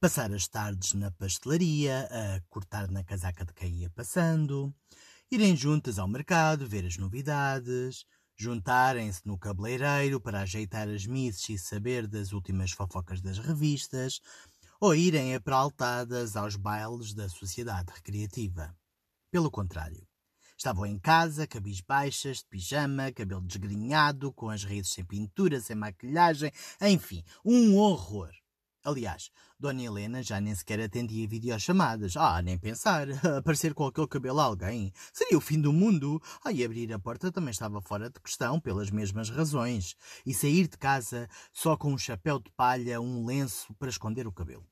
[0.00, 4.74] passar as tardes na pastelaria, a cortar na casaca de quem ia passando,
[5.30, 8.04] irem juntas ao mercado, ver as novidades,
[8.36, 14.20] juntarem-se no cabeleireiro para ajeitar as misses e saber das últimas fofocas das revistas,
[14.78, 18.76] ou irem apraltadas aos bailes da sociedade recreativa.
[19.30, 20.06] Pelo contrário,
[20.58, 26.52] estavam em casa, cabisbaixas, de pijama, cabelo desgrenhado, com as raízes sem pintura, sem maquilhagem,
[26.82, 28.30] enfim, um horror.
[28.86, 32.16] Aliás, Dona Helena já nem sequer atendia videochamadas.
[32.16, 33.08] Ah, nem pensar.
[33.36, 34.92] Aparecer com aquele cabelo a alguém.
[35.12, 36.22] Seria o fim do mundo.
[36.44, 39.96] Ah, e abrir a porta também estava fora de questão, pelas mesmas razões.
[40.24, 44.32] E sair de casa só com um chapéu de palha, um lenço para esconder o
[44.32, 44.64] cabelo.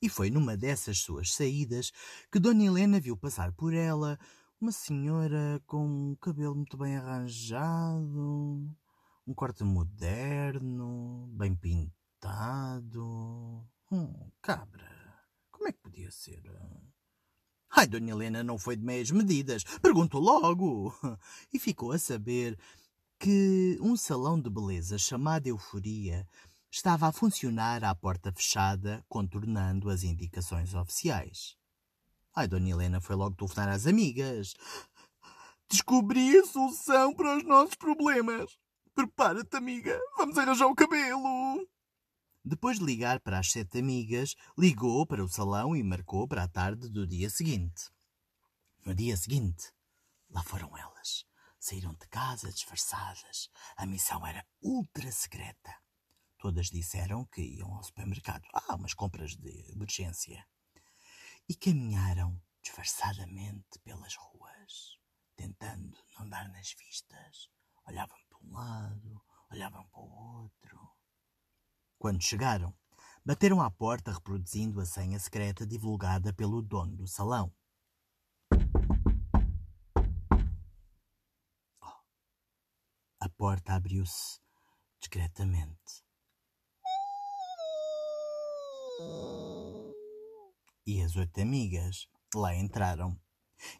[0.00, 1.92] E foi numa dessas suas saídas
[2.32, 4.18] que Dona Helena viu passar por ela
[4.58, 8.66] uma senhora com um cabelo muito bem arranjado,
[9.26, 13.68] um corte moderno, bem pintado Coitado.
[13.92, 14.90] Hum, cabra.
[15.50, 16.42] Como é que podia ser?
[17.70, 19.64] Ai, Dona Helena não foi de meias medidas.
[19.82, 20.94] Perguntou logo.
[21.52, 22.58] E ficou a saber
[23.18, 26.26] que um salão de beleza chamado Euforia
[26.70, 31.56] estava a funcionar à porta fechada, contornando as indicações oficiais.
[32.34, 34.54] Ai, Dona Helena foi logo telefonar às amigas.
[35.68, 38.58] Descobri a solução para os nossos problemas.
[38.94, 39.98] Prepara-te, amiga.
[40.16, 41.66] Vamos arranjar o cabelo.
[42.48, 46.48] Depois de ligar para as sete amigas, ligou para o salão e marcou para a
[46.48, 47.90] tarde do dia seguinte.
[48.84, 49.72] No dia seguinte,
[50.30, 51.26] lá foram elas.
[51.58, 53.50] Saíram de casa disfarçadas.
[53.76, 55.74] A missão era ultra secreta.
[56.38, 58.46] Todas disseram que iam ao supermercado.
[58.54, 60.46] Ah, umas compras de urgência.
[61.48, 65.00] E caminharam disfarçadamente pelas ruas,
[65.34, 67.50] tentando não dar nas vistas.
[67.88, 69.20] Olhavam para um lado,
[69.50, 70.96] olhavam para o outro.
[71.98, 72.74] Quando chegaram,
[73.24, 77.52] bateram à porta reproduzindo a senha secreta divulgada pelo dono do salão.
[81.82, 82.00] Oh.
[83.20, 84.38] A porta abriu-se
[85.00, 86.04] discretamente.
[90.86, 93.18] E as oito amigas lá entraram.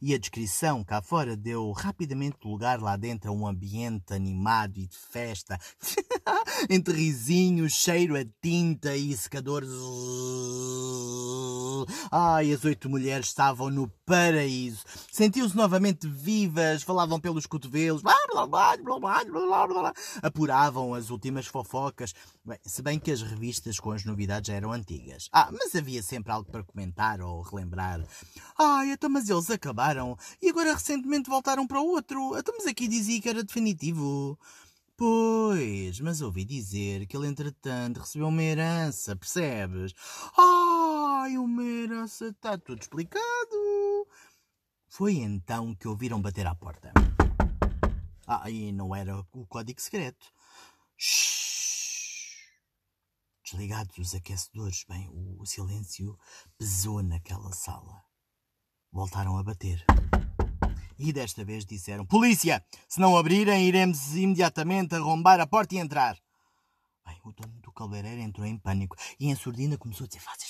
[0.00, 4.86] E a descrição cá fora deu rapidamente lugar lá dentro a um ambiente animado e
[4.86, 5.58] de festa,
[6.68, 9.70] entre risinhos, cheiro a tinta e secadores.
[12.10, 14.84] Ai, as oito mulheres estavam no paraíso.
[15.12, 19.92] Sentiu-se novamente vivas, falavam pelos cotovelos, blá, blá, blá, blá, blá, blá, blá,
[20.22, 22.14] apuravam as últimas fofocas.
[22.44, 25.28] Bem, se bem que as revistas com as novidades eram antigas.
[25.32, 28.00] Ah, mas havia sempre algo para comentar ou relembrar.
[28.58, 32.36] Ai, então, mas eles acabaram e agora recentemente voltaram para outro.
[32.38, 34.38] Então, mas aqui dizia que era definitivo.
[34.98, 39.92] Pois, mas ouvi dizer que ele entretanto recebeu uma herança, percebes?
[40.38, 44.08] Ai, uma herança, está tudo explicado.
[44.88, 46.92] Foi então que ouviram bater à porta.
[48.26, 50.32] Ah, e não era o código secreto.
[50.96, 51.36] Shhh.
[53.44, 56.18] Desligados os aquecedores, bem, o silêncio
[56.56, 58.02] pesou naquela sala.
[58.90, 59.84] Voltaram a bater.
[60.98, 62.64] E desta vez disseram: Polícia!
[62.88, 66.16] Se não abrirem, iremos imediatamente arrombar a porta e entrar.
[67.06, 70.45] Bem, O dono do cabeleireiro entrou em pânico e em surdina começou a dizer: Vocês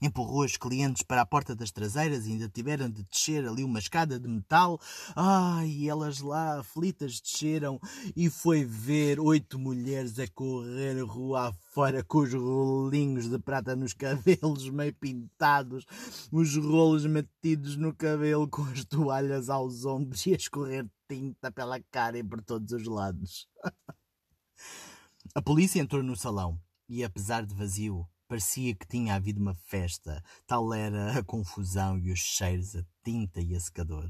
[0.00, 3.78] Empurrou os clientes para a porta das traseiras e ainda tiveram de descer ali uma
[3.78, 4.80] escada de metal.
[5.16, 7.80] Ai, elas lá aflitas desceram
[8.16, 13.92] e foi ver oito mulheres a correr rua afora com os rolinhos de prata nos
[13.94, 15.86] cabelos meio pintados,
[16.30, 21.80] os rolos metidos no cabelo com as toalhas aos ombros e a escorrer tinta pela
[21.90, 23.48] cara e por todos os lados.
[25.34, 26.58] a polícia entrou no salão
[26.88, 32.10] e, apesar de vazio, parecia que tinha havido uma festa, tal era a confusão e
[32.10, 34.08] os cheiros a tinta e a secador.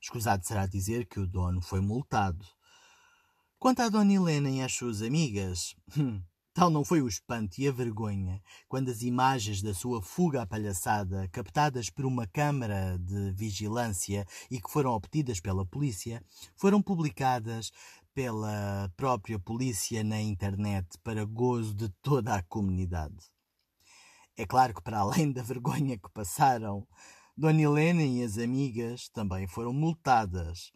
[0.00, 2.46] Escusado será dizer que o dono foi multado.
[3.58, 6.22] Quanto à Dona Helena e às suas amigas, hum,
[6.54, 10.46] Tal não foi o espanto e a vergonha quando as imagens da sua fuga à
[10.46, 16.22] palhaçada, captadas por uma câmara de vigilância e que foram obtidas pela polícia,
[16.54, 17.72] foram publicadas
[18.14, 23.30] pela própria polícia na internet para gozo de toda a comunidade.
[24.36, 26.86] É claro que, para além da vergonha que passaram,
[27.36, 30.70] Dona Helena e as amigas também foram multadas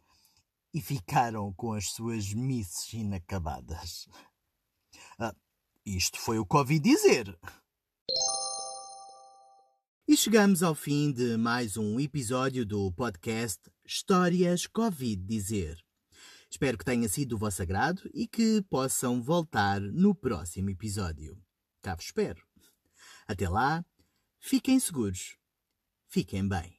[0.72, 4.08] e ficaram com as suas misses inacabadas.
[5.18, 5.34] Ah,
[5.84, 7.38] isto foi o que ouvi dizer.
[10.08, 15.85] E chegamos ao fim de mais um episódio do podcast Histórias Covid Dizer.
[16.56, 21.38] Espero que tenha sido do vosso agrado e que possam voltar no próximo episódio.
[21.82, 22.42] Cá vos espero.
[23.28, 23.84] Até lá,
[24.40, 25.36] fiquem seguros.
[26.08, 26.74] Fiquem bem.